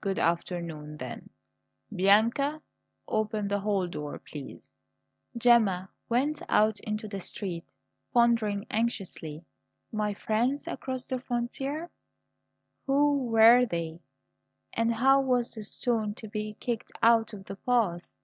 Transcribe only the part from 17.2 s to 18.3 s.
of the path?